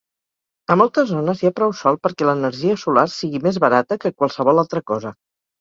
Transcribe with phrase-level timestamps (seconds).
[0.75, 4.65] A moltes zones hi ha prou sol perquè l'energia solar sigui més barata que qualsevol
[4.67, 5.17] altra cosa.